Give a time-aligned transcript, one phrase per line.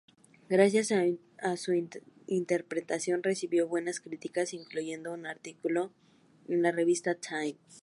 [0.49, 0.91] Gracias
[1.37, 1.73] a su
[2.25, 5.91] interpretación, recibió buenas críticas, incluyendo un artículo
[6.47, 7.59] en la revista "Time".